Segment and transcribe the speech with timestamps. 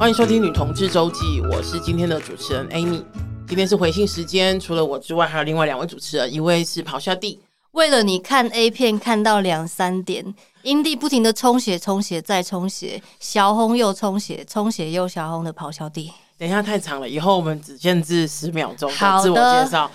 [0.00, 3.04] 欢迎收听《女同志周记》，我是今天的主持人 Amy。
[3.46, 7.38] 今天是回信时间，除了我之外，还有另外两位主持人，一位是咆哮帝。
[7.72, 16.10] 为了你看 A 片看到两三点，阴蒂不停的充血、充血再充血，小红又充血、充血又小红的咆哮帝。
[16.38, 19.90] 等一下太长了，以后我们只限制十秒钟的自我介绍。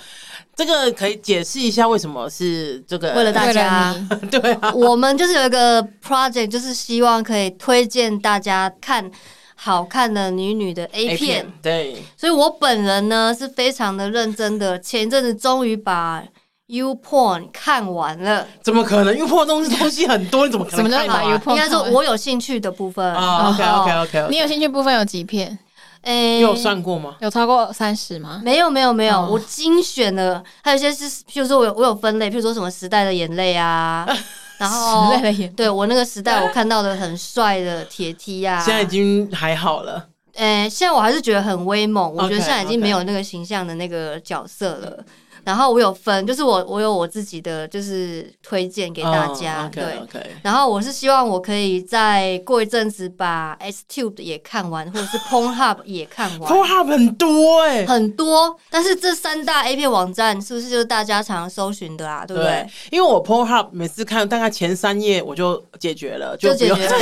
[0.55, 3.11] 这个可以解释一下为什么是这个？
[3.15, 3.91] 为了大家，
[4.29, 9.09] 对啊，我们就是有一个 project，就是希望可以推荐大家看
[9.55, 11.09] 好看的女女的 A 片。
[11.09, 16.23] A 片对，所以我本人呢是非常的认真的，前一阵子终于把
[16.67, 18.47] U Porn 看完了。
[18.61, 21.41] 怎么可能？U Porn 东西东西很多，你怎么可能看完？
[21.47, 23.05] 应该说我有兴趣的部分。
[23.13, 25.57] 啊，OK OK OK，你有兴趣部分有几片？
[26.01, 27.15] 诶，你有算过吗？
[27.19, 28.39] 有超过三十吗？
[28.43, 29.19] 没有，没有，没有。
[29.21, 34.07] 我精选了，还有一些是，譬如说我有我有分类，譬如说什么时代的眼泪啊，
[34.57, 40.07] 然后时代的眼，对我那个时代我看到的很帅的铁梯啊，现在已经还好了。
[40.35, 45.03] 诶，现在我还是觉得很威猛，我觉得现在已经没有那个形象的那个角色了。
[45.45, 49.69] 然后我有分，就是我我有我自己的，就是推荐给大家。
[49.71, 49.83] 对，
[50.41, 56.51] 然后我是希望我可以再过一阵子把 S Tube 也看完，或者是 Pornhub 也看完。
[56.51, 58.57] Pornhub 很多哎，很多。
[58.69, 62.25] 但是这三大 A 片网站是不是就是大家常搜寻的啊？
[62.25, 62.67] 对不对？
[62.91, 66.95] 因为我 Pornhub 每次看大概前三页我就解决了，就解决了。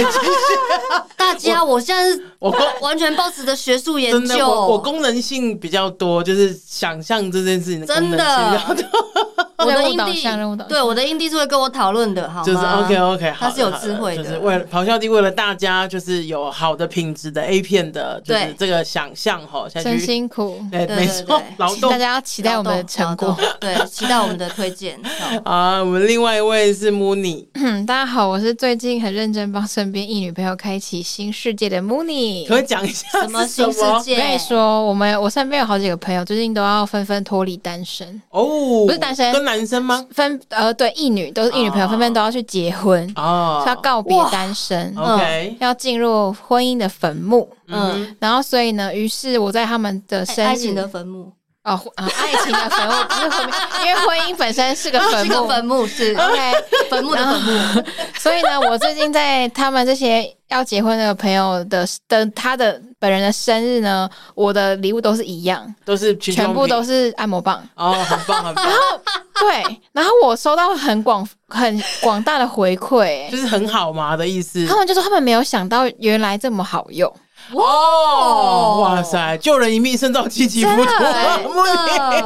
[1.16, 8.89] 大家，我现在是我 完全抱持着学术研究，我功能性比较多，就是想象这件事情真的功能性。
[9.64, 10.23] 我的阴蒂，
[10.68, 12.46] 对我的阴蒂是会跟我讨论的，好吗？
[12.46, 25.00] 就是 OK OK，他是有智慧的，就是为了咆哮帝为了大家，就是有好的品质的 A 片的，就是这个想象哈，真辛苦，对，没错，劳动，大家要期待我们的成果，对，期待我们的推荐。
[25.46, 27.46] 啊，我们另外一位是 Mooney，
[27.86, 34.16] 大家好，我是最近很认真帮身边一女朋友开启新世界的 Mooney，可以讲一下什么新世界？
[34.16, 38.22] 我跟你说，我们我身边有好几个朋友，最近都要纷纷脱离单身。
[38.31, 39.43] 哦，不是单身。
[39.44, 40.06] 跟男生吗？
[40.12, 51.31] 分呃，对，一女都是一女朋友，纷纷都要去结婚哦，要告别单身，OK，要进入婚姻的坟墓，嗯，然后所以呢，于是我在他们的生日，爱情的坟墓
[51.63, 53.53] 哦，爱情的坟墓不是坟墓，
[53.85, 56.53] 因为婚姻本身是个 坟墓，坟墓是 OK，
[56.90, 57.84] 坟墓的坟墓，
[58.19, 67.66] 所以呢，我最近在他们这些要结婚的朋友的的他的本人的生日呢，我的礼物都是一样，都是全部都是按摩棒。
[67.75, 68.66] 哦，很棒很棒。
[68.66, 69.01] 然后
[69.40, 74.68] 对，然后我收到很广很广大的回馈，就是很好嘛的意思。
[74.68, 77.12] 他们就说他们没有想到原来这么好用
[77.52, 81.04] 哦，哇塞，救人一命胜造七级浮屠，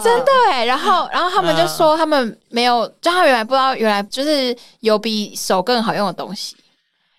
[0.03, 0.65] 真的哎。
[0.65, 6.55] 然后然后他们就说他们没有，就他原来不知道原来就是有比手更好用的东西。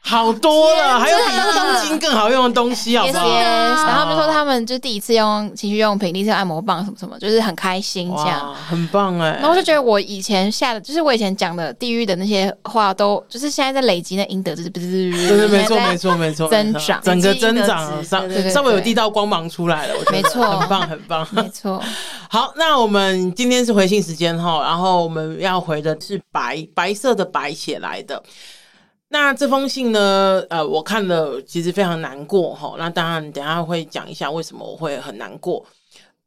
[0.01, 3.29] 好多了，还有比东京更好用的东西，好不好？
[3.29, 9.33] 然后他们说他们就第一次用情趣用品，第一次用按摩棒什么什么，就是很开心这样，很棒哎。
[9.33, 15.11] 然后我就觉得我以前下的，就是我以前讲的地狱的那些话，都就是现在在累积那阴德，就是不是？
[15.11, 21.83] 对，没错，没错， 没错，增长，整个增长上稍微有地道光芒出来了，我觉得没错，很棒，很棒，没错。
[22.31, 28.23] 好，那我们今天是回信时间哈，然后我们要回的是白白色的白写来的。
[29.11, 30.45] 那这封信呢？
[30.51, 32.75] 呃，我看了，其实非常难过哈。
[32.79, 35.65] 那当然，等下会讲一下为什么我会很难过。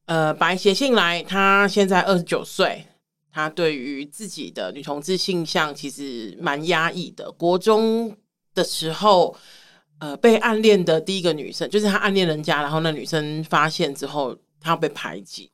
[0.05, 2.83] 呃，白写信来，他现在二十九岁，
[3.31, 7.31] 他对于自己的女同志性向其实蛮压抑的。
[7.31, 8.17] 国中
[8.55, 9.35] 的时候，
[9.99, 15.51] 呃，被暗恋的第一个女生，就是他暗恋人家，然后那女生发现之后，他被排挤。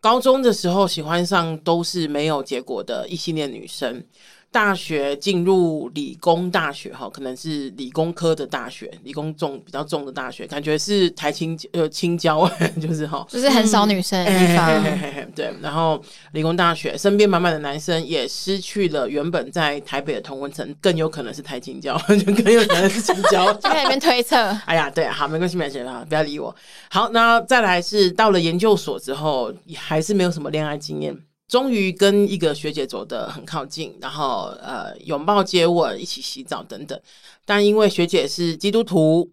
[0.00, 4.04] 高中的时候，喜欢上都是没有结果的异性恋女生。
[4.52, 12.46] 大学进入理工大学哈，可能是理工科的大学，理工重比较重的大学，感觉是台青呃青交，
[12.80, 14.70] 就是哈，就是很少女生的地方。
[14.70, 16.00] 嗯、嘿嘿嘿对，然后
[16.32, 24.36] 理工大学身边满满的男生，也失去了原本在台北的同文层，更有可能是台青交， 就更有可能是青交，就在那边推测。
[24.66, 26.54] 哎呀，对，好，没关系，没关系，不要理我。
[26.90, 31.16] 好，那再来是到了研究所之后，还是没有什么恋爱经验。
[31.52, 36.98] 终于跟一个学姐走得很靠近，然后呃拥抱接吻，一起洗澡等等。
[37.44, 39.30] 但因为学姐是基督徒，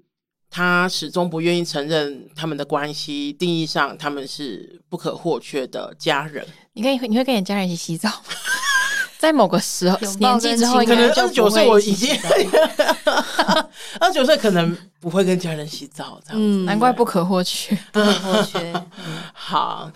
[0.50, 3.32] 她始终不愿意承认他们的关系。
[3.32, 6.46] 定义上，他们是不可或缺的家人。
[6.74, 8.12] 你可以，你会跟你家人一起洗澡？
[9.18, 12.14] 在某个时候年纪之后，可能二十九岁我已经
[14.02, 16.46] 二十九岁，可能不会跟家人洗澡这样子。
[16.46, 18.74] 嗯，难怪不可或缺，不可或缺。
[19.32, 19.90] 好，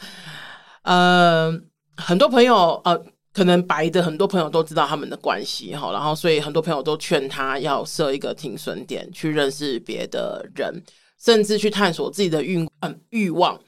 [0.84, 1.62] 嗯、 呃。
[1.98, 3.00] 很多朋友呃，
[3.34, 10.84] 可能白的很多朋友都知道他们的关系哈，然后所以很多朋友都劝他要设一个停损点，去认识别的人，
[11.24, 13.60] 甚至去探索自己的欲嗯欲望。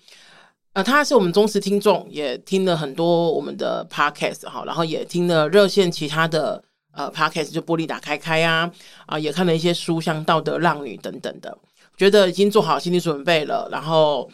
[0.73, 6.61] 呃，他是我们忠实听众，也听了很多我们的 podcast 哈，然后也听了热线其他的
[6.91, 8.69] 呃 podcast，就玻璃打开开啊，
[9.05, 11.57] 啊、也看了一些书，像《道德浪女》等等的，
[11.95, 13.69] 觉得已经做好心理准备了。
[13.71, 14.29] 然后，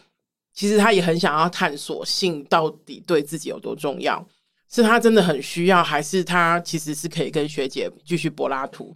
[0.54, 4.26] 其实他也很想要探索性到底对自己有多重要，
[4.70, 8.96] 是他真的很需要，还是他其实是可以跟学姐继续柏拉图？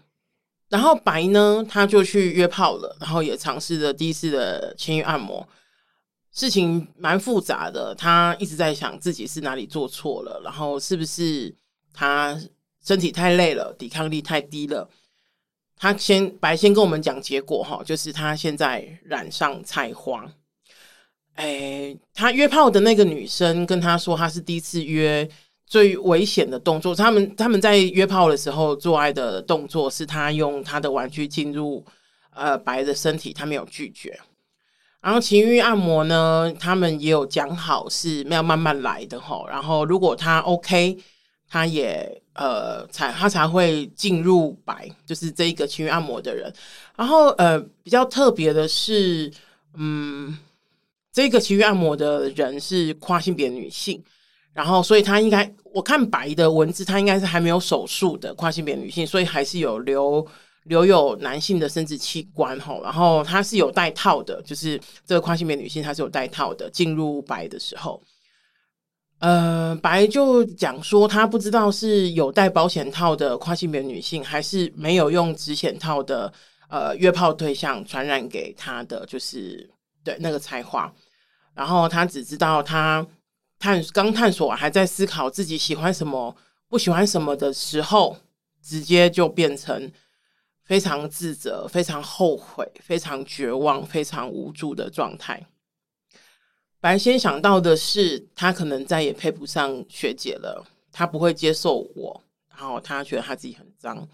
[0.69, 5.47] 然后白呢，他就去约炮了，然后也尝试了第一次的情欲按摩。
[6.31, 11.55] 事情蛮复杂的，他一直在想自己是哪里做错了，然后是不是
[11.93, 12.37] 他
[12.83, 14.89] 身体太累了，抵抗力太低了。
[15.77, 20.29] 他先白先跟我们讲结果哈，就是他现在染上菜花。
[21.35, 25.27] 哎，他约炮的那个女生跟他说，他是第一次约
[25.65, 26.95] 最危险的动作。
[26.95, 31.85] 他们他们在约炮的时候做爱的动作，是他用他的玩具进入
[32.33, 34.17] 呃白的身体，他没有拒绝。
[35.01, 39.45] 然后情欲按摩呢，他们也有讲好是要慢慢来的齁。
[39.47, 40.97] 然后如果他 OK，
[41.47, 46.51] 他也呃才他才会进入白，就是这一个情欲按摩的人。
[46.95, 49.31] 然后呃比较特别的是，
[49.75, 50.35] 嗯，
[51.15, 54.03] 这个情欲按摩的人是跨性别女性，
[54.51, 60.27] 然后所以他应该我看白的文字，他应该是还没有手术的跨性别女性，所以还是有留。
[60.65, 66.67] 留有男性的生殖器官吼，然后她是有戴套的，就是这个跨性别女性她是有戴套的。
[66.71, 68.01] 进入白的时候，
[69.19, 76.33] 呃，白就讲说她不知道是有戴保险套的跨性别女性，还是没有用指险套的
[76.67, 79.69] 呃约炮对象传染给她的，就是
[80.03, 80.91] 对那个才华。
[81.55, 83.03] 然后他只知道他
[83.57, 86.35] 探刚探索还在思考自己喜欢什么
[86.67, 88.17] 不喜欢什么的时候，
[88.61, 89.91] 直接就变成。
[90.67, 95.45] 非常自责、非常后悔、非常绝望、非常无助的状态。
[96.79, 104.07] 白先想到的是，他可能再也配不上学姐了，他不会接受我，然后他觉得他自己很脏，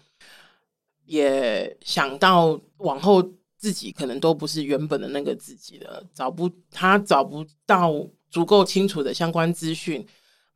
[1.06, 3.22] 也想到往后
[3.62, 7.94] 自己可能都不是原本的那个自己了，找不他找不到
[8.28, 10.04] 足够清楚的相关资讯，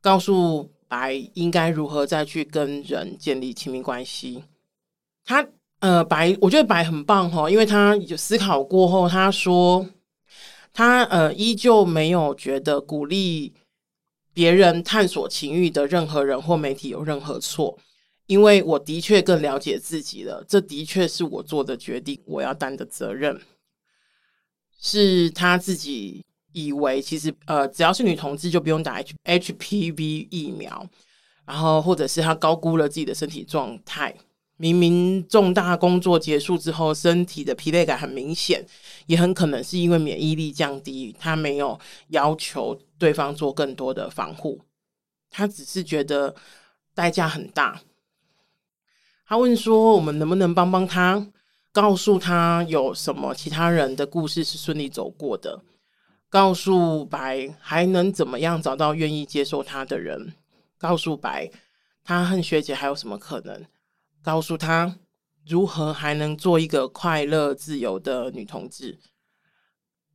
[0.01, 4.43] 告诉白应该如何再去跟人建立亲密关系。
[5.23, 5.47] 他。
[5.79, 9.87] 呃，白，我觉得白很棒哈，因为他有思考过后，他说
[10.73, 13.53] 他呃依旧没有觉得鼓励
[14.33, 17.77] 别人探索情欲的任何人或媒体有任何错，
[18.27, 23.41] 因为我的确更了解自己了，这的确是我做的决定，我要担的责任，
[24.79, 30.87] 是他自己以为其实呃只要是女同志就不用打 H HPV 疫苗，
[31.45, 34.15] 然后或者是他高估了自己的身体状态。
[34.59, 38.65] 明明重大工作结束之后，身体的疲累感很明显，
[39.05, 44.59] 也很可能是因为免疫力降低，他没有要求对方做更多的防护，
[45.29, 46.35] 他只是觉得
[46.95, 47.79] 代价很大。
[49.29, 51.27] 他问说：“我们能不能帮帮他，
[51.73, 55.61] 告诉他有什么其他人的故事是顺利走过的，
[56.29, 60.33] 告诉白还能怎么样找到愿意接受他的人，
[60.77, 61.51] 告诉白
[62.05, 63.65] 他恨学姐还有什么可能。”
[64.23, 64.97] 告诉他
[65.45, 68.97] 如何还能做一个快乐自由的女同志。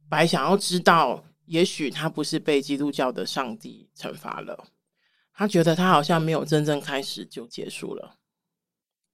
[0.08, 4.64] 白想要知道，也许他不是被基督教的上帝惩罚了。
[5.34, 8.16] 他觉得他好像没有真正开始就结束了。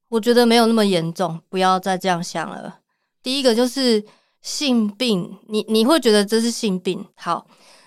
[0.09, 2.77] 我觉得没有那么严重，不要再这样想了。
[3.23, 4.05] 第一个就是
[4.43, 7.05] 性病，你你会觉得这是性病。
[7.15, 7.47] 好，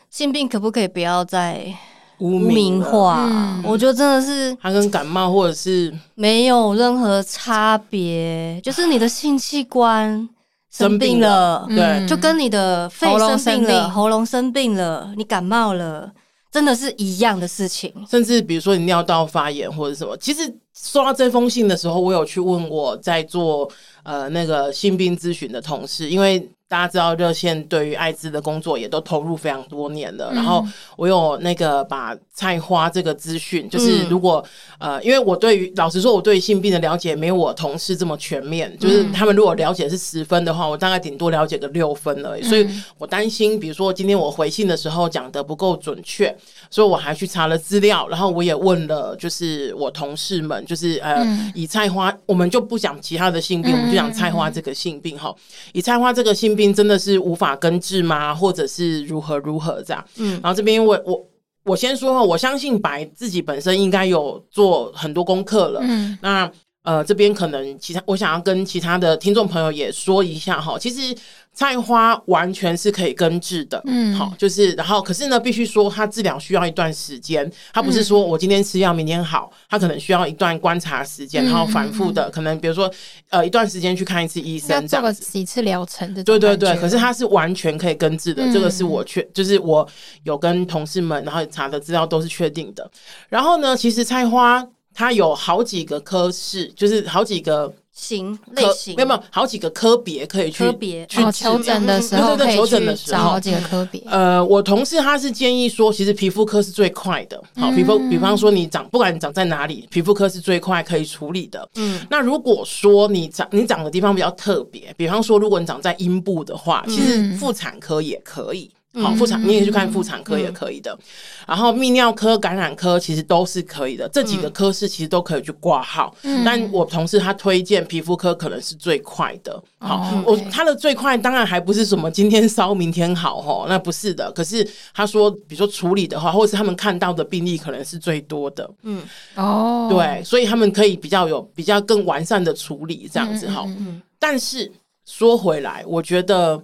[0.10, 1.74] 性病可不可以不要再？
[2.20, 10.30] 污名化，嗯、我觉得真的是它跟感冒或者是没有任何差别，就是你的性器官
[10.70, 16.12] 生病了，病了对，就跟你的肺生病了、喉咙生病了、你感冒了，
[16.52, 17.92] 真的是一样的事情。
[18.10, 20.42] 甚至比如说你尿道发炎或者什么，其实
[20.74, 23.72] 收到这封信的时候，我有去问我在做
[24.04, 26.48] 呃那个性病咨询的同事，因为。
[26.72, 34.42] 大家知道热线对于艾滋的工作也都投入非常多年了，嗯、然后我有那个把菜花这个资讯，就是如果、
[34.80, 42.66] 嗯、呃，因为我对于老实说，我对性病的了解没有我同事这么全面，就是他们如果了解是十分的话，我大概顶多了解个六分而已，所以
[42.98, 46.34] 我担心，比如说今天我回信的时候讲的不够准确，
[46.70, 55.36] 所以我还去查了资料，然后我也问了，就是我同事们，就是呃，嗯、以菜花，我们就不讲其他的性病，我们就讲菜花这个性病哈，
[55.74, 56.61] 以菜花这个性病。
[56.62, 58.36] 病真的是无法根治吗？
[58.36, 60.06] 或者是如何如何这样？
[60.18, 61.28] 嗯，然后这边我我
[61.64, 65.80] 我先说哈，我相信白自己本身应该有做很多功课了。
[65.84, 66.52] 嗯，那
[66.84, 71.16] 呃，这边可能其他，我想要跟其他的听众朋友也说一下哈，其实
[71.54, 82.92] 菜花完全是可以根治的，嗯，好，就是然后可是呢，必须说它治疗需要一段时间，它不是说我今天吃药明天好，它可能需要一段观察时间，然后反复的，可能比如说
[83.30, 89.88] 呃一段时间去看一次医生，这样几次疗程的，对对对，可是它是完全可以根治的，这个是我确，就是我
[90.24, 92.90] 有跟同事们然后查的资料都是确定的，
[93.30, 94.68] 然后呢，其实菜花。
[94.94, 104.02] 它有好几个科室，就是好几个型类型，没有没有好几个科别可以去科别去求诊的时候，对对对求诊的时候好几个科别。
[104.06, 107.42] 呃，我同事他是建议说，其实皮肤科是最快的。
[107.56, 111.68] 好，皮肤比方说你长，不管你长在哪里，皮肤科是最快可以处理的。
[111.76, 118.70] 嗯，那如果说你长你长的地方比较特别，比方说如果你长在阴部的话，其实妇产科也可以。
[118.94, 121.00] 好，妇产你也去看妇产科也可以的，嗯、
[121.48, 126.14] 然后泌尿科、感染科其实都是可以的，这几个科室其实都可以去挂号。
[126.24, 129.64] 嗯、但我同事他推荐皮肤科可能是最快的。
[129.80, 134.30] 好，嗯、我他的最快当然还不是什么今天烧明天好哦，那不是的。
[134.34, 138.70] 可是他说，比如说处理的话，或者是他们看到的病例可能是最多的。
[138.84, 139.02] 嗯，
[139.36, 143.64] 哦，对，所以他们可以比较有比较更完善的处理这样子哈。
[143.68, 144.70] 嗯，嗯，嗯，但是
[145.06, 146.62] 说回来，我觉得。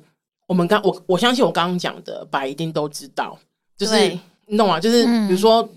[0.47, 3.37] 我们刚我我相信我刚刚讲的白一定都知道，
[3.77, 4.79] 就是对你懂吗？
[4.79, 5.67] 就是比如说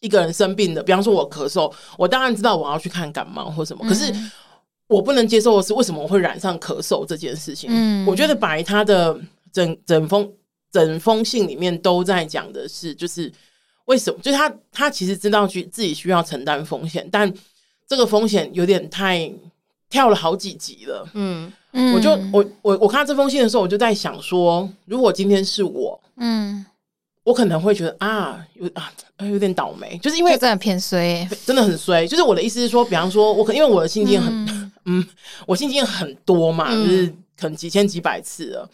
[0.00, 4.12] 一个人生病的，嗯、比方说我咳嗽，我当然知道我要去看感冒或什么，嗯、可是
[4.86, 7.68] 我不能接受的是为什么我会染上咳嗽这件事情。
[7.70, 9.18] 嗯，我觉得白他的
[9.52, 10.32] 整整封
[10.72, 13.30] 整封信里面都在讲的是，就是
[13.84, 14.18] 为什么？
[14.20, 17.30] 就是他他其实知道去自己需要承担风险，但
[17.86, 19.30] 这个风险有点太
[19.90, 21.06] 跳了好几级了。
[21.12, 21.52] 嗯。
[21.94, 26.64] 我就我我我看到这封信的时候，我就在想说，如果今天是我，嗯，
[27.24, 32.06] 我可能会觉得啊，有啊，有点倒霉，就是因为真的偏衰，真的很衰。
[32.06, 35.06] 就是我的意思是说，比方说，我可因为我的信件很，嗯， 嗯，
[35.46, 38.70] 我信件很多嘛，嗯，就是可能几千几百次了。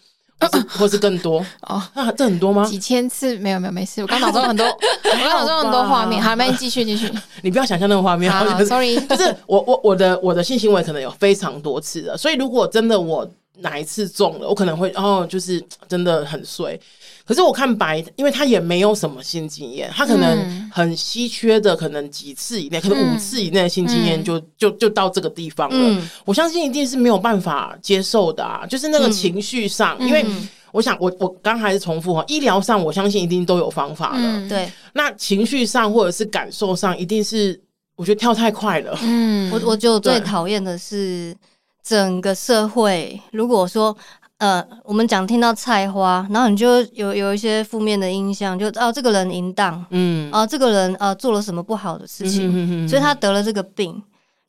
[0.77, 1.81] 或是，更多哦？
[1.93, 2.65] 那这很多吗？
[2.65, 3.37] 几千次？
[3.37, 6.21] 没有没有没事，我刚脑中很多， 我刚脑中很多画面。
[6.21, 7.11] 好，那你继续继续。
[7.43, 8.31] 你不要想象那个画面。
[8.31, 13.29] 好，sorry， 就是我我我的我的性行为可能有非常多次的，所以如果真的我
[13.61, 16.79] 哪一次中了，我可能会哦，就是真的很衰。
[17.25, 26.01] 可是我看白，因为他也没有什么性经验，他可能很稀缺的，可能几次以内，可能五次以内的性经验就就就到这个地方了。
[26.25, 30.25] 我相信一定是没有办法接受的啊，就是那个情绪上，因为
[30.71, 34.69] 我想我我刚还是重复哈，医疗上我相信一定都有方法的，对。
[34.93, 37.57] 那情绪上或者是感受上，一定是
[37.95, 38.97] 我觉得跳太快了。
[39.03, 41.35] 嗯，我我就最讨厌的是
[41.83, 43.95] 整个社会，如果说。
[44.41, 54.01] 呃，我们讲听到菜花，然后你就有有一些负面的印象，就哦，这个人淫荡，嗯，哦，这个人呃做了什么不好的事情，嗯、哼哼哼，所以他得了这个病。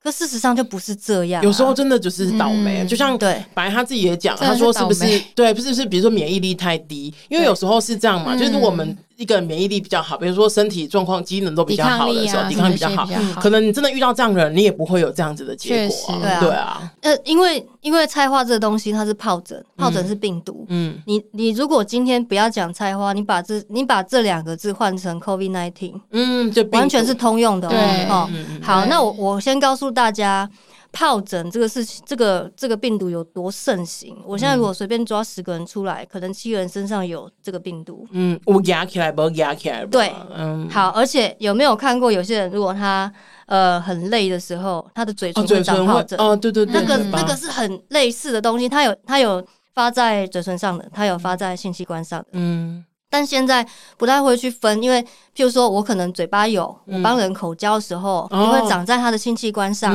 [0.03, 2.87] 可事实上就不是这样，有时候真的就是倒霉。
[2.87, 13.07] 就像对，本来他自己也讲，他说是不是对，不是是比如说免疫力太低，因为有时候是这样嘛，就是我们一个免疫力比较好，比如说身体状况机能都比较好的时候，抵抗力比较好，
[13.41, 16.19] 可能你真的遇到这样的人，你也不会有这样子的结果。
[16.41, 20.67] 对啊，呃，因为因为菜花这个东西它是疱疹，疱疹是病毒。
[20.69, 27.69] 嗯，你你如果今天不要讲菜花，你把这你把这两个字换成 COVID nineteen，嗯，就完全是通用的。
[27.69, 28.05] 对。
[28.09, 28.29] 哦，
[28.61, 29.93] 好，那我我先告诉。
[29.93, 30.49] 大家
[30.93, 34.17] 疱疹这个事情，这个这个病毒有多盛行？
[34.27, 38.07] 我现在如果随便抓十个人出来，可能七个人身上有这个病毒。
[38.13, 39.85] 嗯，我压起来不压起来？
[39.87, 40.91] 对，嗯，好。
[40.91, 43.13] 而且有没有看过有些人，如果他
[43.47, 46.19] 呃很累的时候，他的嘴唇会长疱疹？
[46.21, 49.45] 哦，对对对，那个那个是很类似的东西，它有它有
[49.75, 52.27] 发在嘴唇上的，它有发在性器官上的。
[52.33, 52.85] 嗯。
[53.13, 53.67] 但现在
[53.99, 55.03] 不太会去分，因为
[55.37, 59.91] 譬如说我可能嘴巴有，我帮人口交的时候，你会长在他的性器官上。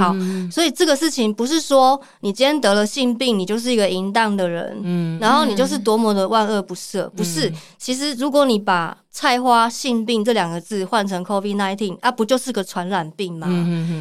[0.00, 0.16] 好，
[0.50, 7.52] 所以这个事情不是说你今天得了性病，你就是一个淫荡的人，然后你就是多么的万恶不赦，不是。
[7.76, 13.46] 其实如果你把菜花性病这两个字换成 COVID-19 啊，不就是个传染病吗？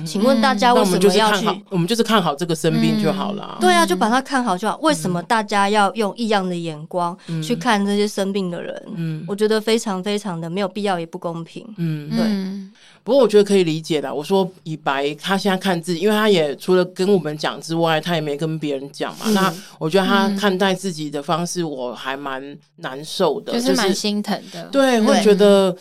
[0.08, 1.46] 请问大家为什么要去？
[1.70, 3.58] 我们就是看好这个生病就好了。
[3.60, 4.77] 对啊，就把它看好就好。
[4.77, 8.84] 为什么大家要用异样的眼光去看这些生病的人？
[8.96, 11.68] 嗯，我觉得非常非常的没有必要，也不公平。
[11.77, 12.72] 嗯，对。
[13.03, 14.13] 不过我觉得可以理解的。
[14.13, 19.29] 我说以白他现在看自己，因为他也除了跟我们讲之外，他也没跟别人讲嘛。
[19.31, 24.63] 那我觉得他看待自己的方式，我还蛮难受的，就是蛮心疼的。
[24.72, 25.01] 对。
[25.01, 25.75] 会觉得，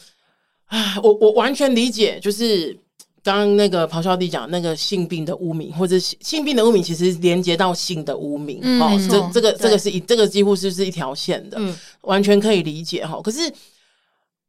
[0.67, 2.75] 啊，我我完全理解，就是
[3.23, 11.61] 刚刚那个咆哮帝讲那个性病的污名，或者性病的污名，其实连接到性的污名，哦，这这个这个是一这个几乎是是一条线的，
[12.00, 13.21] 完全可以理解哈。
[13.23, 13.41] 可是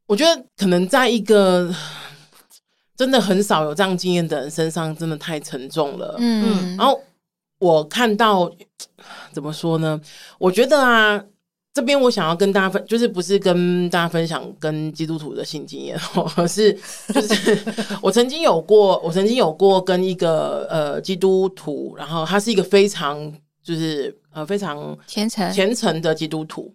[0.08, 1.70] 我觉得可能在一个
[2.96, 6.16] 真的很少有这样经验的人身上，真的太沉重了。
[6.20, 7.02] 嗯，然后
[7.60, 8.52] 我看到
[9.34, 10.00] 怎么说呢？
[10.38, 11.24] 我觉得啊。
[11.74, 15.98] 这边我想要跟大家分，就是不是跟大家分享跟基督徒的性经验，
[16.36, 16.78] 而是
[17.14, 17.58] 就是
[18.04, 23.34] 我曾经有过，我曾经有过跟一个呃基督徒，然后他是一个非常
[23.64, 26.70] 就是呃非常虔诚虔诚的基督徒，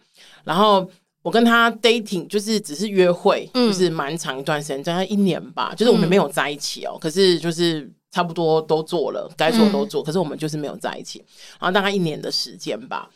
[0.45, 0.89] 然后
[1.27, 11.19] 我跟他 dating 就是只是约会，就是蛮长一段时间，大概一年吧，就是我们没有在一起哦，可是就是差不多都做了，该做都做，可是我们就是没有在一起，
[11.59, 13.11] 然后大概一年的时间吧，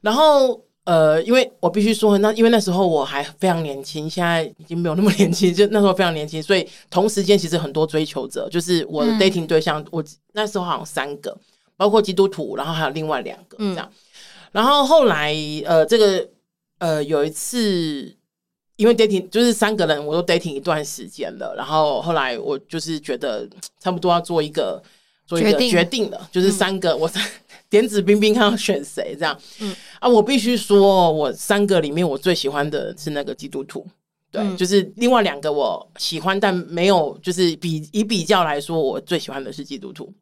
[0.00, 0.62] 然后。
[0.86, 11.36] 呃，因为我必须说，那因为那时候我还非常年轻，现在已经没有那么年轻， 就那时候非常年轻，所以同时间其实很多追求者，就是我的 dating 对象，嗯、我那时候好像三个，
[11.76, 13.90] 包括基督徒，然后还有另外两个这样。
[13.90, 13.98] 嗯、
[14.52, 16.24] 然后后来呃，这个
[16.78, 18.16] 呃有一次，
[18.76, 23.48] 因为 dating 就是三个人，我都 dating 一段时间了，然后后来我就是觉得
[23.80, 24.82] 差不多要做一个
[25.26, 27.22] 做一个决定，了，就是三个、嗯、我三。
[27.68, 29.16] 点指冰冰，看要选谁？
[29.18, 33.84] 这样，嗯啊，我必须说，我三个里面我最喜欢的是那个基督徒，
[34.30, 40.14] 对，嗯、就是另外两个我喜欢，但没有，就是比以比较来说，我最喜欢的是基督徒。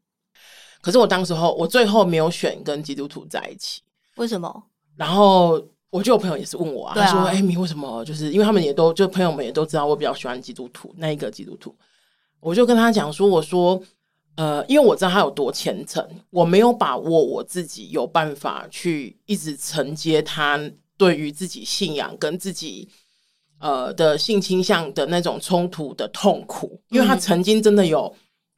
[0.80, 3.82] 可是我当时候，我最后没有选跟基督徒在一起，
[4.16, 4.64] 为什么？
[4.96, 5.62] 然后
[5.94, 11.72] 我就有朋友也是问我啊，他说：“哎，你为什么？”就是因为他们也都，就朋友们也都知道我比较喜欢基督徒那一个基督徒，
[12.40, 13.80] 我就跟他讲说：“我说。”
[14.36, 20.60] 呃，因为我知道他有多虔诚，我没有把握我自己有办法去一直承接他
[20.96, 22.88] 对于自己信仰跟自己
[23.60, 28.12] 呃的性倾向的那种冲突的痛苦，因为他曾经真的有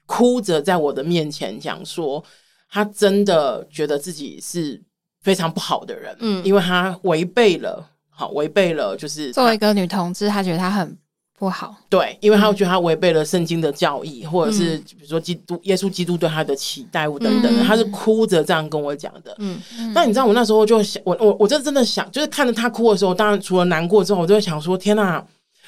[0.06, 2.24] 哭着在我的面前讲说，
[2.70, 4.82] 他真的觉得自己是
[5.26, 10.96] 非常不好的人，嗯，因为他违背了，好违背了，就是作为一个女同志，她觉得她很。
[11.38, 19.36] 不好，对，因为他会觉得她违背了圣经的教义，嗯、或者是比如说基督耶稣基督对她的期待物等等她，是哭着这样跟我讲的。
[19.38, 19.60] 嗯，
[19.92, 25.22] 那你知道我那时候就想，我我我就真的想，就是看着她哭的时候，当然除了难过之后，我就会想说，天哪！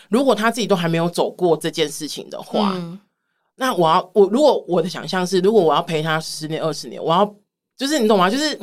[0.08, 2.98] 如果他自己都还没有走过这件事情的话，嗯、
[3.56, 7.30] 那我要我如果我的想象是，如果我要陪他十年二十年，我要
[7.76, 8.30] 就是你懂吗？
[8.30, 8.58] 就是。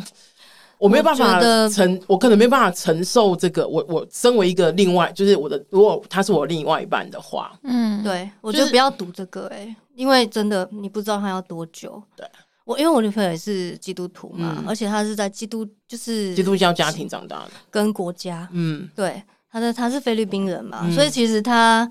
[0.85, 3.67] 我没有办法承，我，可能没办法承受这个。
[3.67, 11.99] 我我身为一个另外，就是我的，如果他是我另外一半的话，嗯，对，我觉得不要赌这个哎、欸，因为真的你不知道他要多久。
[12.15, 12.23] 对，
[12.65, 21.89] 我因为我女朋友也是基督徒嘛，嗯、而且她是在基督就是基督教家庭长大的，跟国家，嗯，对，她的她是菲律宾人嘛，嗯、所以其实她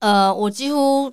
[0.00, 1.12] 呃，我几乎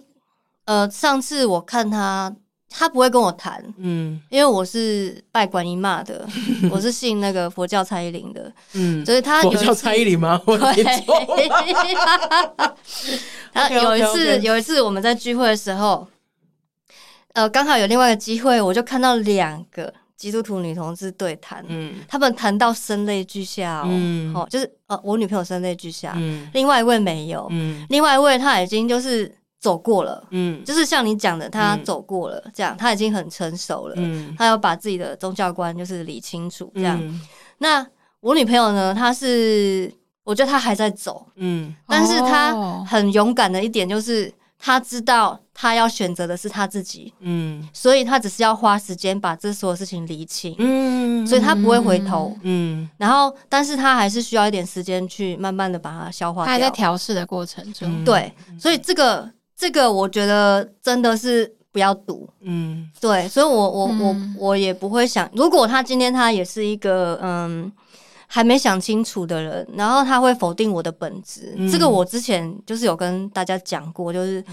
[0.65, 2.35] 呃，上次我看她。
[2.75, 6.27] 他不会跟我谈，嗯，因为我是拜观音妈的，
[6.71, 10.41] 我是信那个佛教蔡依林的，嗯，所以他佛教蔡依林吗？
[10.47, 10.83] 我 对，
[13.53, 16.07] 他有一次有一次我们在聚会的时候，
[17.33, 29.31] 呃，刚好有另外一个机会，我就看到两个基督徒女同志对谈，嗯，他们谈到声泪俱下哦，嗯，哦，就是呃，我女朋友声泪俱下，嗯，另外一位没有，嗯，另外一位他已经就是。
[29.63, 36.99] 走过了，嗯，就是像你讲的，他走过了，这样他已经很成熟了，嗯，他要把自己的宗教观就是理清楚，这样。
[37.01, 37.21] 嗯、
[37.59, 37.87] 那
[38.19, 38.93] 我女朋友呢？
[38.93, 39.89] 她是，
[40.25, 59.31] 我觉得她还在走，嗯，但是她很勇敢的一点就是，她知道她要选择的是她自己，嗯，所以她只是要花时间把这所有事情理清，嗯，所以她不会回头，嗯，然后，但是她还是需要一点时间去慢慢的把它消化掉，她还在调试的过程中，嗯、对，所以这个。
[59.63, 67.71] 这个我觉得真的是不要赌，嗯，对，所以我我我我也不会想，如果他今天他也是一个嗯
[68.27, 74.43] 还没想清楚的人，然后他会否定我的本质，嗯、这个我之前就是有跟大家讲过，就是。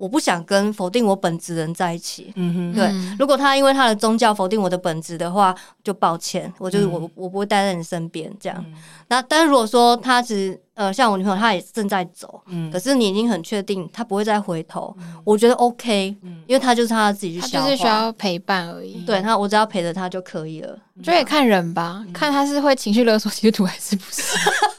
[0.00, 2.32] 我不想跟否定我本质的人在一起。
[2.34, 2.90] 嗯哼，对。
[3.18, 8.64] 如果他因为他的宗教否定我的本质的话，就抱歉，我就是我，嗯、我不会待在你身边这样。
[8.66, 8.74] 嗯、
[9.08, 19.04] 那但是如果说他只呃，像我女朋友，她也正在走，嗯，可是你已经很确定她不会再回头，嗯、我觉得 OK，嗯，因为她就是她自己去消化，就是需要陪伴而已。
[19.04, 20.74] 对她，我只要陪着她就可以了。
[21.02, 24.22] 就也看人吧，嗯、看他是会情绪勒索基督徒还是不是。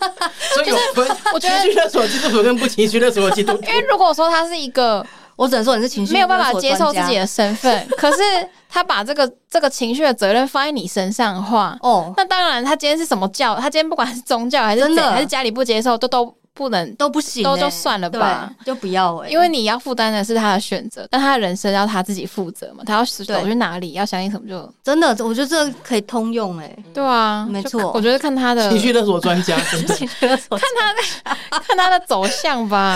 [0.55, 3.61] 所以有分，我觉得情绪勒索基督徒跟不情绪勒索基督徒。
[3.67, 5.05] 因为如果说他是一个。
[5.41, 8.21] 我只能说你是情绪没有办法接受自己的身份， 可是
[8.69, 15.09] 他把这个这个情绪的责任放在你身上的话，哦，那当然他今天是什么教，他今天不管是宗教还是真的。
[15.09, 32.95] 还是家里不接受，都都不能都不行，都就算了吧，就不要哎，因为你要负担的是他的选择，但他的人生要他自己负责嘛，他要走去哪里，要相信什么就真的，我觉得这可以通用哎，对啊，没错，我觉得看他的情绪勒索专家， 情绪勒索，看他的 看他的走向吧，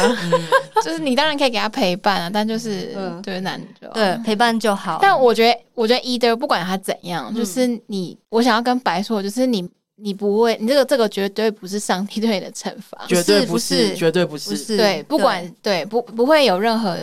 [0.83, 9.67] 就是你当然可以给他陪伴啊，但就是对男的对陪伴就好，但我觉得我觉得 either 不管他怎样，就是你我想要跟白说，就是你。
[9.95, 16.97] 你不会，你这个这个绝对不是上帝对你的惩罚，绝对不是，绝对不是，对，不管对不不会有任何，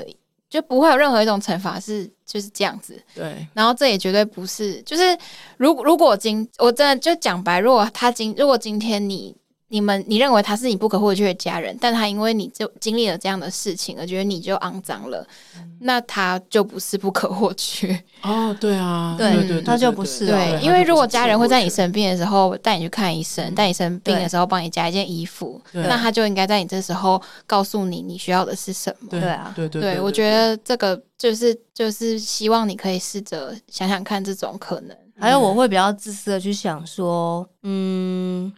[0.49, 3.47] 就不会有任何一种惩罚是就是这样子，对。
[3.55, 5.17] 然后这也绝对不是，就是
[5.57, 9.35] 如果如果今我真的就讲白，如果他今如果今天你。
[9.73, 18.55] 你们，你认为他是你不可或缺的家人，但他因为你就经历了这样的事情而觉得你就肮脏了，嗯、那他就不是不可或缺哦。
[18.61, 20.27] 对啊，对对对，他就不是。
[20.27, 29.09] 对，因为如果家人会在你生病的时候带你去看医生，带你生病的时候帮你加一件衣服，那他就应该在你这时候告诉你你需要的是什么。
[29.09, 34.95] 对啊，对对对，我觉得这个就是就是希望你可以试着想想看这种可能。
[35.19, 38.53] 还有，我会比较自私的去想说，嗯。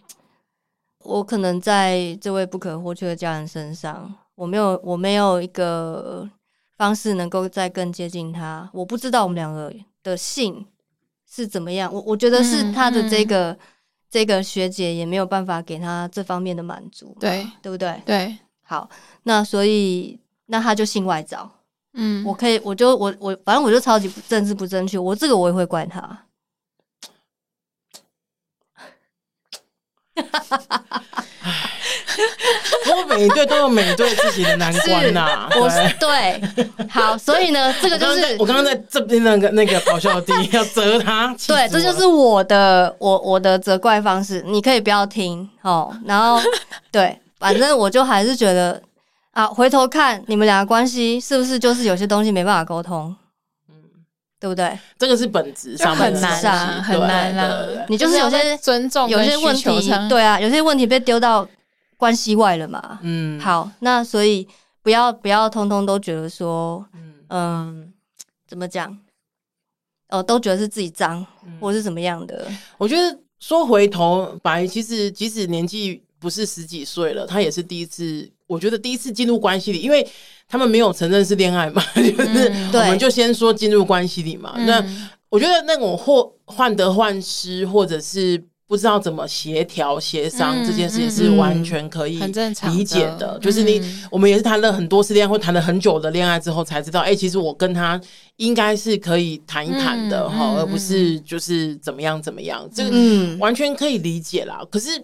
[1.05, 6.29] 我可能在这位不可或缺的家人身上，我没有，我没有一个
[6.77, 8.69] 方式能够再更接近他。
[8.73, 10.67] 我不知道我们两个的性
[11.31, 11.93] 是怎么样。
[11.93, 13.59] 我我觉得是他的这个、嗯、
[14.11, 18.03] 这个学姐也没有办法给他这方面的满足，对对不对？
[18.05, 18.89] 对，好，
[19.25, 21.51] 那所以那他就性外找。
[21.97, 26.27] 嗯，我可以，我就我我反正我就超级政治不正确，我这个我也会怪他。
[30.15, 31.01] 哈哈哈哈
[33.09, 35.49] 每一对都有每一对自己的难关呐、啊。
[35.57, 36.41] 我是对，
[36.89, 41.35] 好，所以呢， 这个就是我刚刚在，在这边那个那个咆哮帝 要责他。
[41.47, 45.95] 对，这就是我的我我的责怪方式，你可以不要听哦。
[46.05, 46.41] 然后
[46.91, 48.81] 对，反正我就还是觉得
[49.33, 53.15] 啊，回头看你们俩的关系是不是就是有些东西没办法沟通。
[54.45, 54.79] 对不对？
[54.99, 57.67] 这个是本质上很难啊，很难啊。
[57.89, 59.63] 你就是有些尊重，有些问题，
[60.07, 61.49] 对啊，有些问题被丢到
[61.97, 62.99] 关系外了嘛。
[63.01, 64.47] 嗯，好，那所以
[64.83, 66.85] 不要不要通通都觉得说，
[67.31, 67.91] 嗯，
[68.47, 68.95] 怎么讲？
[70.11, 71.27] 哦，都觉得是自己脏，
[71.59, 72.47] 或是怎么样的。
[72.77, 78.31] 我觉得说回头白，其实即使年纪不是十几岁了，他也是第一次。
[78.47, 80.07] 我觉得第一次进入关系里，因为
[80.47, 84.53] 他们没有承认是恋爱嘛， 就是我们就先说进入关系里嘛。
[84.57, 84.85] 嗯、那
[85.31, 93.17] 我觉得那种或患得患失，或者是不知道怎么协调协商这件事情，是完全可以理解的。
[93.17, 97.99] 的就是你，嗯、我们也是谈了很多次恋爱，或谈了很久的恋爱之后，才知道，哎、欸，其实我跟他
[98.37, 104.61] 应该是可以谈一谈的哈，嗯、而不是就是怎么样怎么样，这个完全可以理解啦。
[104.71, 105.03] 可是。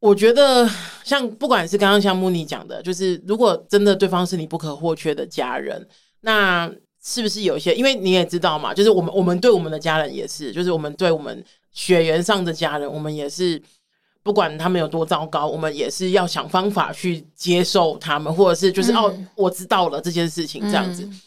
[0.00, 0.66] 我觉得，
[1.04, 5.86] 像不管是刚刚像慕尼讲的，就是如果真的对方是你不可或缺的家人，
[6.22, 6.72] 那
[7.04, 7.74] 是不是有一些？
[7.74, 13.60] 因为你也知道嘛，就是我们我们对我们的家人也是，就是我们对我们血缘上的家人，我们也是
[14.22, 21.04] 不管他们有多糟糕，我们也是要想方法去接受他们，或者是就是、嗯、哦，我知道了这件事情这样子。
[21.04, 21.20] 嗯、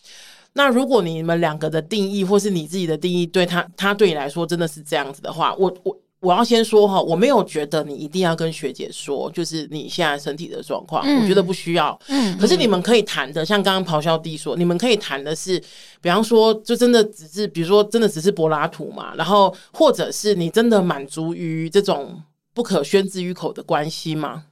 [0.53, 5.95] 那如果你们两个的定义，或是你自己的定义，对他他对你来说真的是这样子的话，我我。
[6.23, 11.99] 我要先说哈，我没有觉得你一定要跟学姐说，就是你现在身体的状况，嗯、我觉得不需要。
[12.07, 15.61] 嗯，可是你们可以谈的，像刚刚咆哮帝说，你们可以谈的是，
[15.99, 22.21] 比方说，就真的只是，比如说，真的只是柏拉图嘛，然后或者是你真的满足于这种
[22.53, 24.45] 不可宣之于口的关系吗？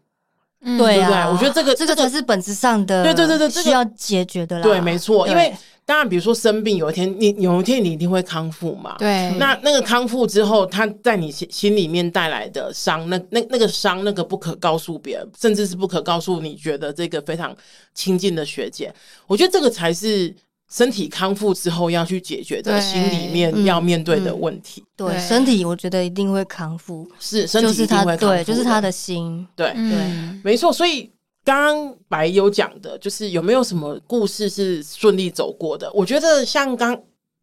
[0.62, 4.63] 嗯、对啊，对对，我觉得这个这个才是本质上的，对对对对，需要解决的啦。
[4.63, 5.54] 对，没错，因为。
[5.84, 8.95] 当然，比如说生病，有一天你有一天你一定会康复嘛？
[9.00, 9.32] 对。
[9.39, 17.54] 那那个康复之后，他在你心心里面带来的伤，那那那个伤，那个不可告诉别人，甚至是不可告诉你觉得这个非常
[17.93, 18.93] 亲近的学姐。
[19.28, 20.34] 我觉得这个才是
[20.72, 24.84] 身体康复之后要去解决的心里面要面对的问题。
[24.96, 31.12] 对，对，身体我觉得一定会康复，是身体一定会康复，对，就是他的心，对对，嗯、没错，所以。
[31.44, 35.92] 刚刚白有讲的，就是有没有什么故事是顺利走过的？
[35.92, 36.94] 我觉得像刚，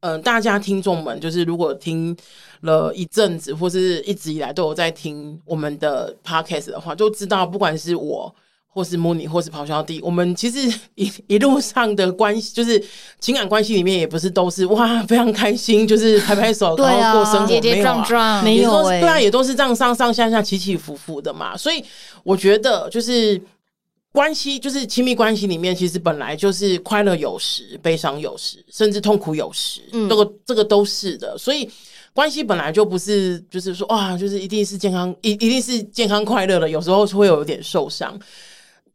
[0.02, 2.16] 嗯、呃，大家听众们，就是如果听
[2.60, 8.32] 了一阵子，或是一直以来都有在听我们的 podcast 的话，就知道不管是我，
[8.68, 12.82] 或是慕妮，或是咆哮帝，我们其实一一路上的关系，就是
[13.18, 21.56] 情感关系里面，也不是都是哇非常开心，就是拍拍手，然后过生活，跌跌撞撞，没有，对啊，也都是这样上上下下起起伏伏的嘛。
[21.56, 21.84] 所以
[22.22, 23.40] 我觉得就是。
[24.10, 31.36] 关系就是亲密关系里面，其实本来就是快乐有时，悲伤有时，甚至痛苦有时，嗯、这个这个都是的。
[31.36, 31.68] 所以
[32.14, 36.68] 关系本来就不是，就是说哇，就是一定是健康，一一定是健康快乐的。
[36.68, 38.18] 有时候是会有点受伤。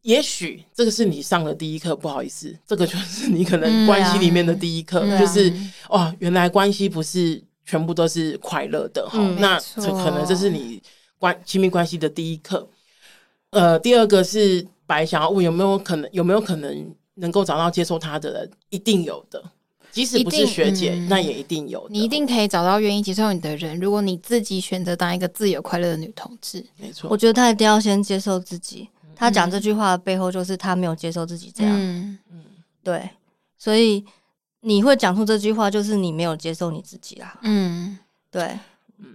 [0.04, 5.52] 也许这个是你上的第一课，不好意思，这个就是你可能关系里面的第一课，嗯啊、就是
[5.90, 9.18] 哦，原来关系不是全部都是快乐的哈。
[9.20, 10.82] 嗯、那这可能这是你
[11.18, 12.68] 关亲密关系的第一课。
[13.52, 19.42] 呃，第二个是白想要问有没有可能，有没有可能能够找到接受他的人，一定有的。
[19.92, 21.88] 即使不是学姐，嗯、那也一定有。
[21.90, 23.80] 你一定可以找到愿意接受你的人。
[23.80, 27.08] 如果你自己选择当一个自由快乐的女同志，没错。
[27.10, 28.90] 我觉得他一定要先接受自己。
[29.16, 31.74] 他讲这句话的背后，就是他没有接受自己这样。
[31.76, 32.44] 嗯嗯，
[32.84, 33.10] 对。
[33.58, 34.04] 所以
[34.62, 37.40] 你会讲出这句话，就是你没有接受你自己啦。
[37.44, 37.98] 嗯，
[38.32, 38.58] 对。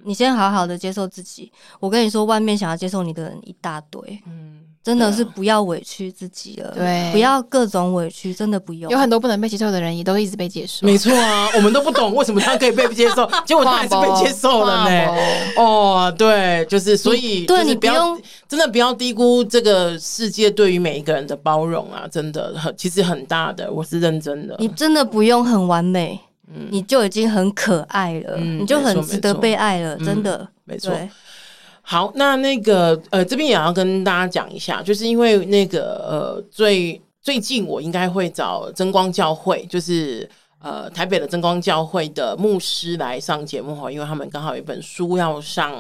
[0.05, 1.51] 你先好好的接受自己。
[1.81, 4.23] 我跟你说，外面想要接受你的人一大堆。
[4.27, 4.68] 嗯。
[4.89, 8.91] 真的是不要委屈自己了，对，不要各种委屈，真的不用。
[8.91, 10.87] 有很多不能被接受的人，也都一直被接受。
[10.87, 15.15] 没错啊， 我们都不懂为什么他可以被接受， 结果他还是被接受了呢。
[15.59, 24.57] 哦，对，就是所以，对你不用真的不要低估这个世界对于每一个人的包容啊，真的很其实很大的，我是认真的。
[24.59, 26.19] 你真的不用很完美，
[26.51, 30.91] 嗯，你就已经很可爱了，你就很值得被爱了，真的，没错。
[31.91, 40.29] 好，那那个呃，这边也要跟大家讲一下，就是因为那个呃，最最近我应该会找真光教会，就是
[40.61, 45.75] 呃台北的真光教会的牧师来上节目哈，因为他们刚好有一本书要上，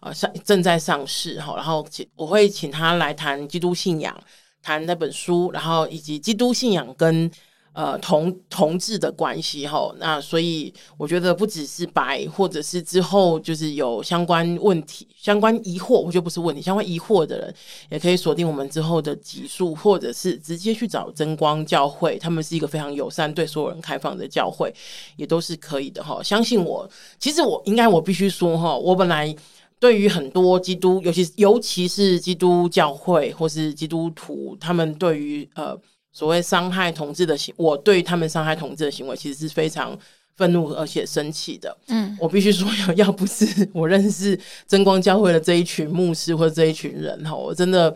[0.00, 4.12] 呃上正在上市哈，然后请我会请他来谈基督信仰，
[4.60, 7.30] 谈那本书，然后以及基督信仰跟。
[7.74, 17.54] 呃，同同志的关系哈，那所以我觉得不只是白，或者是之后就是有相关问题、相关疑惑，我觉得不是问题，相关疑惑的人
[17.90, 24.70] 也可以锁定我们之后的集数，或者是直接去找真光教会，他们是一个非常友善、对所有人开放的教会，
[25.16, 26.22] 也都是可以的哈。
[26.22, 26.86] 相信我，
[27.18, 29.34] 其实我应该我必须说哈，我本来
[29.80, 35.74] 对于很多基督，尤其尤其是基督教会或是基督徒，他们对于呃。
[36.12, 39.98] 所谓伤害同志的行，我对他们伤害同志的行为，其实是非常
[40.36, 41.74] 愤怒而且生气的。
[41.88, 47.94] 嗯，我必须说，要不是我认识真光教会的这一群牧师或者这一群人哈，我真的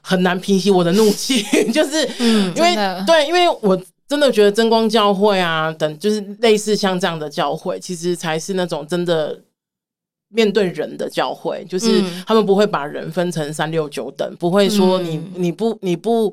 [0.00, 1.42] 很难平息我的怒气。
[1.74, 3.76] 就是，嗯，因为对，因为我
[4.06, 9.40] 真的觉得真光教会啊，等就是类似像这样的教会，其实才是那种真的
[10.28, 16.32] 面对人的教会，就是他们不会把人分成三六九等，不会说你你不你不。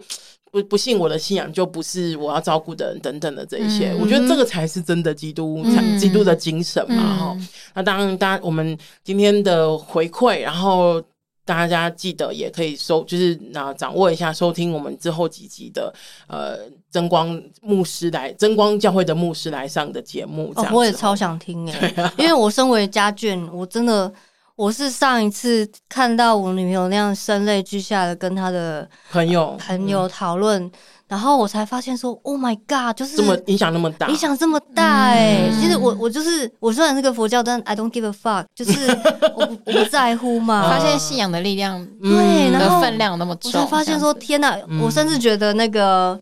[0.53, 7.33] 不不信我的信仰就不是我要照顾的人等等的这一些，嗯、我觉得这个才是真的基督，嗯、基督的精神嘛哈。
[7.35, 11.01] 嗯、那当然，当然我们今天的回馈，然后
[11.43, 15.91] 大家记得也可以收，就是那掌握一下收听我们之后几集的
[16.27, 16.59] 呃
[16.91, 20.53] 增光牧师来增光教会的牧师来上的节目。
[20.55, 24.13] 哦，我也超想听哎，啊、因为我身为家眷，我真的。
[24.55, 30.71] 我是上一次看到我女朋友那样声泪俱下的跟她的朋友朋友讨论，嗯、
[31.07, 35.49] 然后我才发现说，Oh my God，就是这么影响那么大，影响这么大哎、欸！
[35.49, 38.91] 嗯、其实我我就是我虽然是个佛教，但 I don't give a fuck，就是
[39.35, 40.61] 我不我不在乎嘛。
[40.69, 44.55] 发现信仰的力量，对，然后分量那么重，我才发现说，天哪！
[44.67, 46.21] 嗯、我甚至觉得那个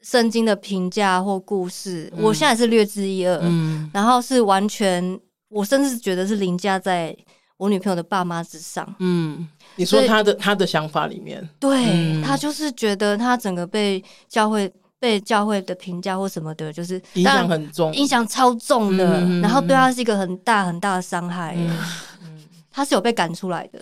[0.00, 7.14] 圣经的评价或故事，嗯、我现在是略知一二，嗯，然后是完全，我甚至觉得是凌驾在。
[7.56, 21.78] 我女朋友的爸妈之上，嗯，你说他的他的想法里面，对、嗯、他就是觉得他整个被教会被教会的评价或什么的，就是影响很重，影响超重的，嗯、然后对他是一个很大很大的伤害，嗯，
[22.76, 23.80] 他是有被赶出来的。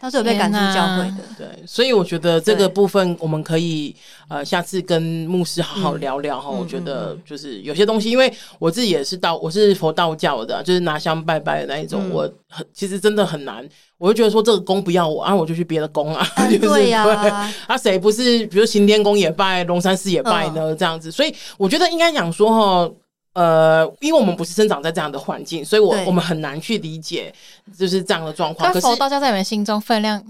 [0.00, 3.92] 他是有被赶出教会的，对，所以我觉得这个部分我们可以
[4.28, 6.48] 呃下次跟牧师好好聊聊哈。
[6.48, 16.24] 我觉得就是有些东西，因为我自己也是道，我是佛道教的，就是拿香拜拜的那一种，我很其实真的很难，我就觉得说这个宫不要我，然后我就去别的宫啊，
[16.60, 20.72] 对呀，啊谁不是比如行天宫也拜，龙山寺也拜呢？
[20.76, 22.94] 这样子，所以我觉得应该讲说哈。
[23.38, 27.32] 呃，因为我们不是生长在这样的环境，所以我我们很难去理解
[27.76, 28.72] 就是这样的状况。
[28.72, 30.20] 可是道教在你们心中分量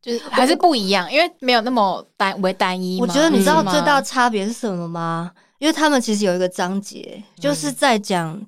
[0.00, 2.98] 就是还是不一样，因为没有那么单为单一。
[3.00, 5.30] 我觉得你知道最大差别是什么吗？
[5.34, 8.40] 嗯、因为他们其实有一个章节就是在讲。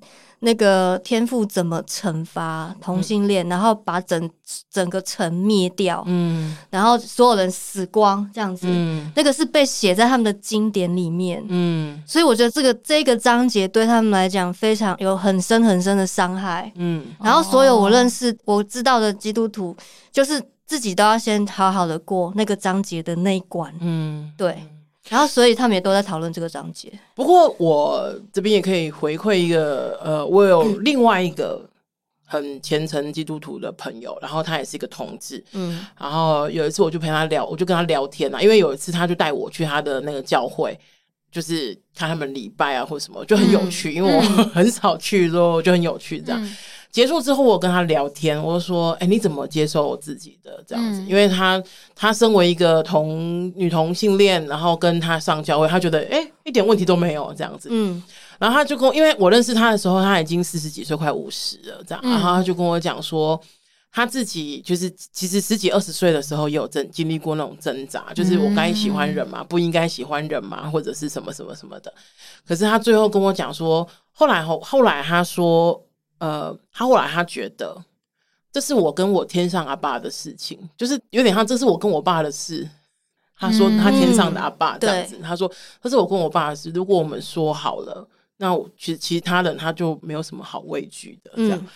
[0.43, 4.29] 那个天父怎么惩罚同性恋，嗯、然后把整
[4.69, 19.73] 整个城灭掉，嗯，然后所有人死光这样子，嗯，那个是被写在他们的经典里面，嗯，所以我觉得这个这个章节对他们来讲非常有很深很深的伤害，嗯，然后所有我认识、哦、我知道的基督徒，
[20.11, 24.61] 就是自己都要先好好的过那个章节的那一关，嗯，对。
[25.09, 26.91] 然后，所以他们也都在讨论这个章节。
[27.13, 31.69] 不过，我这边也可以回馈一个，呃，我有另外一个
[32.25, 40.79] 很虔诚基督徒的朋友，然后他也是一个同志，嗯，然后有一次我就陪他聊，我就跟他聊天啊，因为有一次他就带我去他的那个教会，
[41.31, 46.41] 就是看他们礼拜啊或什么，就很有趣，嗯、因为我很少去，说就很有趣这样。
[46.41, 46.55] 嗯、
[46.93, 51.61] 结束之后，我跟他聊天，我就说：“哎，你怎么接受我自己的这样子？”嗯、因为他
[51.95, 58.01] 他身为一个同女同性恋，然后跟他上教会，他觉得哎一点问题都没有这样子，嗯。
[58.37, 62.03] 然后他就跟，因为我认识他的时候，他已经四十几岁，快五十了，这样。
[62.03, 63.39] 然后他就跟我讲说，
[63.91, 71.91] 他自己就是其实十几二十岁的时候也有经经历过那种挣扎，就是我该喜欢人嘛，不应该喜欢人嘛，或者是什么什么什么的。
[72.47, 75.81] 可是他最后跟我讲说，后来后后来他说，
[76.23, 77.83] 呃，他后来他觉得
[78.49, 82.65] 这是我跟我天上阿爸的事情，就是有点像这是我跟我爸的事。
[83.35, 88.07] 他说他天上的阿爸这样子，他说这是我跟我爸的事，如果我们说好了。
[88.37, 91.67] 那我其实其他人他就没有什么好畏惧的这样，嗯、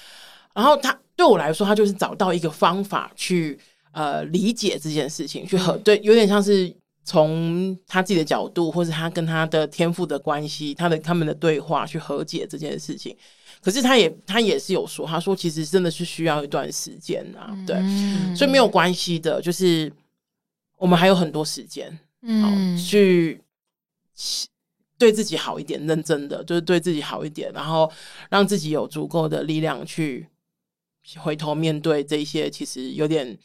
[0.56, 3.58] 然后他对我来说，他就是找到一个方法去
[3.92, 13.16] 呃理解这件事情，去和、嗯、对，有点像是从他自己的角度，或是他跟他的天父的关系，他的他们的对话去和解这件事情。
[13.68, 19.92] 可是他也他也是有说，他说其实真的是需要一段时间啊，对，嗯、所以没有关系的，就是
[20.78, 23.42] 我们还有很多时间，嗯，去。
[25.00, 27.92] 对自己好一点，认真的就是对自己好一点，然后
[28.32, 30.26] 让自己有足够的力量去
[31.18, 33.38] 回头面对这些其实有点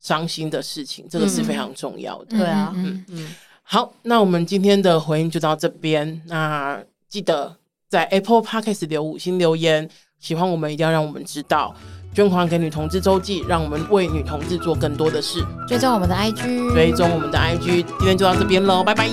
[0.00, 2.36] 伤心的事情，这个是非常重要的。
[2.36, 3.34] 对啊，嗯嗯。
[3.62, 6.20] 好，那我们今天的回应就到这边。
[6.26, 7.56] 那记得
[7.90, 11.74] 在 Apple Podcast 留五星留言，喜欢我们一定要让我们知道。
[12.14, 15.44] 捐款给女同志周记，让我们为女同志做更多的事。
[15.66, 17.82] 追踪我们的 IG，追踪我们的 IG。
[17.82, 19.08] 今天就到这边喽，拜拜，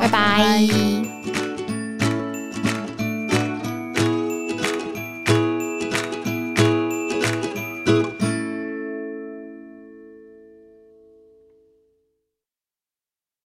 [0.00, 0.08] 拜拜。
[0.08, 1.31] 拜拜。